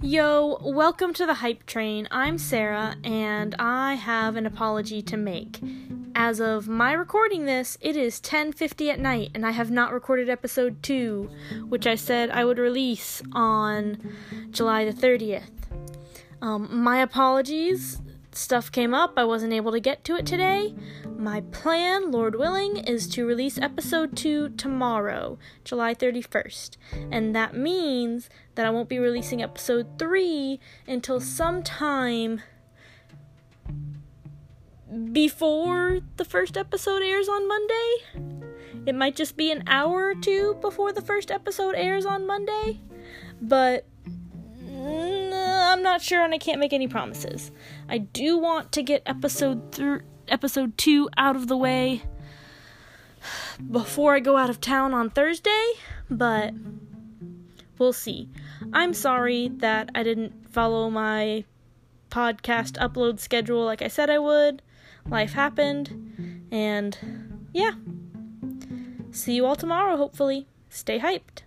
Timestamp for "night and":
9.00-9.44